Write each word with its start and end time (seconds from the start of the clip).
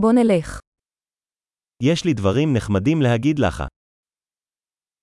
בוא 0.00 0.12
נלך. 0.12 0.60
יש 1.82 2.04
לי 2.04 2.14
דברים 2.14 2.48
נחמדים 2.56 2.98
להגיד 3.02 3.38
לך. 3.38 3.62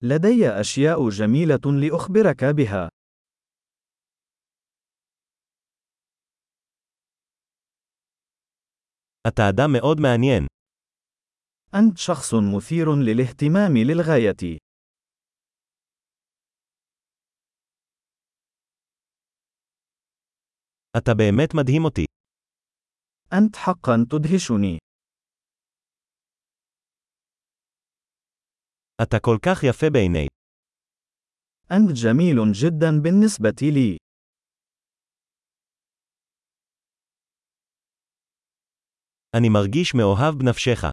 لدي 0.01 0.49
أشياء 0.61 1.09
جميلة 1.09 1.65
لأخبرك 1.81 2.43
بها. 2.43 2.89
אתה 9.27 9.49
אדם 9.49 9.73
מאוד 9.73 9.97
מעניין. 9.99 10.47
أنت 11.75 11.97
شخص 11.97 12.33
مثير 12.33 12.95
للاهتمام 12.95 13.77
للغاية. 13.77 14.57
אתה 20.97 21.11
באמת 21.17 21.49
מדהים 21.55 21.85
אותי. 21.85 22.05
أنت 23.33 23.55
حقا 23.55 24.05
تدهشني. 24.09 24.77
אתה 29.02 29.16
כל 29.20 29.36
כך 29.42 29.64
יפה 29.68 29.86
בעיני. 29.92 30.26
أنت 31.72 31.92
جميل 31.92 32.52
جدا 32.52 32.90
بالنسبة 33.02 33.58
لي. 33.62 33.96
אני 39.36 39.48
מרגיש 39.48 39.94
מאוהב 39.94 40.34
בנפשך. 40.38 40.84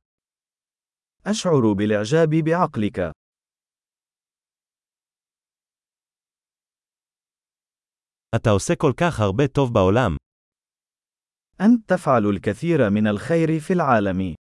أشعر 1.26 1.74
بالإعجاب 1.78 2.30
بعقلك. 2.46 3.00
אתה 8.36 8.50
עושה 8.50 8.74
כל 8.78 8.94
כך 9.00 9.20
הרבה 9.20 9.48
טוב 9.48 9.74
בעולם. 9.74 10.12
أنت 11.62 11.90
تفعل 11.90 12.26
الكثير 12.36 12.90
من 12.90 13.08
الخير 13.08 13.60
في 13.60 13.74
العالم. 13.74 14.39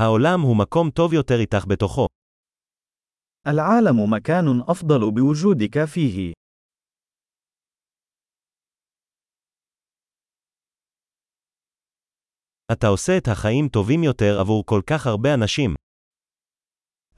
העולם 0.00 0.40
הוא 0.40 0.56
מקום 0.56 0.90
טוב 0.90 1.12
יותר 1.12 1.40
איתך 1.40 1.64
בתוכו. 1.68 2.06
العالم 3.46 4.14
مكان 4.14 4.60
أفضل 4.68 5.10
بوجودك 5.10 5.84
فيه. 5.84 6.32
אתה 12.72 12.86
עושה 12.86 13.18
את 13.18 13.28
החיים 13.28 13.68
טובים 13.68 14.04
יותר 14.04 14.40
עבור 14.40 14.66
כל 14.66 14.80
כך 14.86 15.06
הרבה 15.06 15.34
אנשים. 15.34 15.74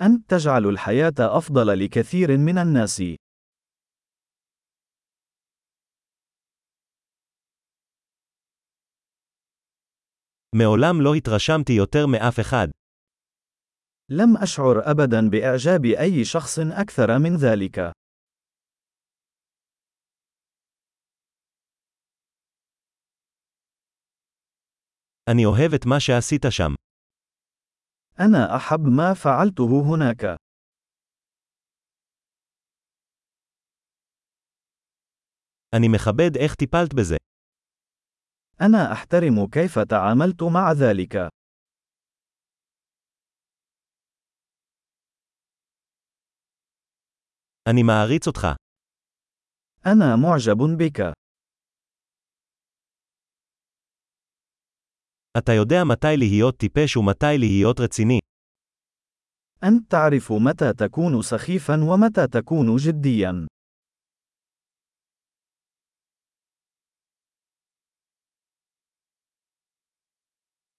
أنت 0.03 0.31
تجعل 0.31 0.67
الحياة 0.67 1.15
أفضل 1.19 1.85
لكثير 1.85 2.37
من 2.37 2.59
الناس. 2.59 3.03
מעולם 10.55 11.01
לא 11.05 11.15
התרשמתי 11.15 11.73
יותר 11.73 12.07
מאף 12.07 12.41
אחד. 12.41 12.69
لم 14.11 14.37
أشعر 14.43 14.91
أبدا 14.91 15.29
بإعجاب 15.31 15.85
أي 15.85 16.25
شخص 16.25 16.59
أكثر 16.59 17.19
من 17.19 17.37
ذلك. 17.37 17.79
אני 25.31 25.45
אוהב 25.45 25.75
את 25.75 25.87
מה 25.87 26.01
שעשית 26.01 26.43
שם. 26.51 26.75
أنا 28.21 28.57
أحب 28.57 28.81
ما 28.81 29.15
فعلته 29.15 29.95
هناك. 29.95 30.37
אני 35.75 35.89
מכבד 35.89 36.37
איך 36.37 36.55
טיפלת 36.55 36.95
בזה. 36.95 37.22
أنا 38.63 38.93
أحترم 38.93 39.47
كيف 39.47 39.79
تعاملت 39.79 40.43
مع 40.43 40.73
ذلك. 40.73 41.17
אני 47.69 47.83
מעריץ 47.83 48.27
אותך. 48.27 48.47
أنا 49.87 50.17
معجب 50.17 50.59
بك. 50.79 51.01
אתה 55.39 55.53
יודע 55.53 55.85
מתי 55.85 56.17
להיות 56.17 56.57
טיפש 56.57 56.97
ומתי 56.97 57.39
להיות 57.39 57.81
רציני. 57.81 58.19
أنت 59.65 59.91
تعرف 59.91 60.33
متى 60.33 60.73
تكون 60.73 61.23
سخيفا 61.23 61.75
ومتى 61.75 62.27
تكون 62.27 62.77
جديا. 62.77 63.47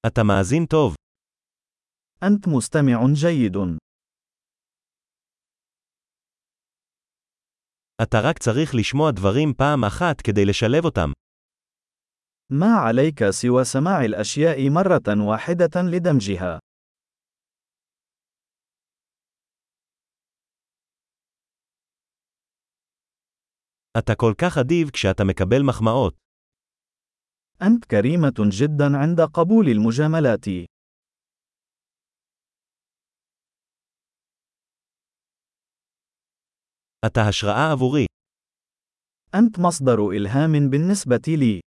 אתה 0.08 0.22
מאזין 0.24 0.66
טוב. 0.66 0.96
أنت 2.24 2.48
مستمع 2.48 3.14
جيد. 3.14 3.56
אתה 8.04 8.18
רק 8.24 8.38
צריך 8.38 8.76
לשמוע 8.76 9.12
דברים 9.12 9.54
פעם 9.54 9.84
אחת 9.86 10.22
כדי 10.22 10.46
לשלב 10.46 10.86
אותם. 10.86 11.10
ما 12.52 12.74
عليك 12.88 13.30
سوى 13.30 13.64
سماع 13.64 14.06
الأشياء 14.06 14.70
مرة 14.70 15.28
واحدة 15.30 15.82
لدمجها. 15.92 16.60
אתה 23.98 24.16
כל 24.16 24.34
כך 24.42 24.58
אדיב 24.58 24.90
כשאתה 24.90 25.24
מקבל 25.24 25.62
מחמאות. 25.68 26.23
أنت 27.62 27.86
كريمة 27.86 28.34
جدا 28.40 28.98
عند 28.98 29.22
قبول 29.22 29.68
المجاملات. 29.70 30.46
אתה 37.06 37.22
השראה 37.30 37.72
עבורי. 37.72 38.06
أنت 39.36 39.60
مصدر 39.60 40.10
إلهام 40.10 40.70
بالنسبة 40.70 41.22
لي. 41.28 41.60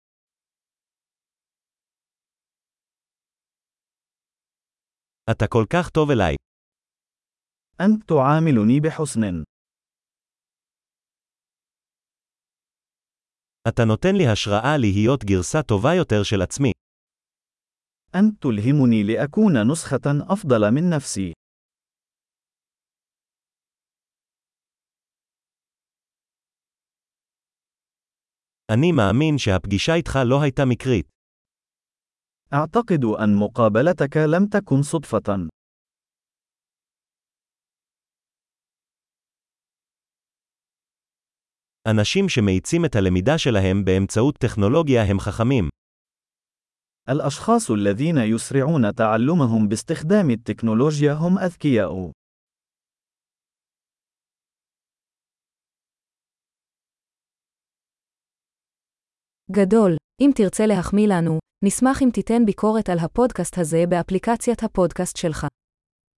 אתה 5.30 5.46
כל 5.46 5.64
כך 5.72 5.90
טוב 5.90 6.10
אליי. 6.10 6.34
أنت 7.80 8.08
تعاملني 8.08 8.80
بحسن. 8.80 9.44
אתה 13.68 13.84
נותן 13.84 14.16
לי 14.16 14.26
השראה 14.26 14.76
להיות 14.76 15.24
גרסה 15.24 15.62
טובה 15.62 15.94
יותר 15.94 16.22
של 16.22 16.42
עצמי. 16.42 16.72
أنت 18.14 18.42
تلهمني 18.42 19.02
لأكون 19.02 19.72
نسخة 19.72 20.32
أفضل 20.32 20.70
من 20.70 20.90
نفسي. 20.90 21.32
אני 28.72 28.92
מאמין 28.92 29.38
שהפגישה 29.38 29.94
איתך 29.94 30.18
לא 30.24 30.42
הייתה 30.42 30.64
מקרית. 30.64 31.06
أعتقد 32.52 33.04
أن 33.04 33.36
مقابلتك 33.36 34.16
لم 34.16 34.46
تكن 34.46 34.82
صدفة. 34.82 35.48
אנשים 41.86 42.28
שמאיצים 42.28 42.84
את 42.84 42.96
הלמידה 42.96 43.38
שלהם 43.38 43.84
באמצעות 43.84 44.38
טכנולוגיה 44.38 45.02
הם 45.02 45.20
חכמים. 45.20 45.68
الأشخاص 47.08 47.70
الذين 47.70 48.18
يسرعون 48.18 48.94
تعلمهم 48.94 49.68
باستخدام 49.68 50.30
التكنولوجيا 50.30 51.12
هم 51.12 51.38
أذكياء. 51.38 52.10
גדול. 59.50 59.96
אם 60.20 60.30
תרצה 60.34 60.66
להחמיא 60.66 61.08
לנו, 61.08 61.38
נשמח 61.64 62.02
אם 62.02 62.08
תיתן 62.12 62.44
ביקורת 62.46 62.88
על 62.88 62.98
הפודקאסט 62.98 63.58
הזה 63.58 63.84
באפליקציית 63.88 64.62
הפודקאסט 64.62 65.16
שלך. 65.16 65.46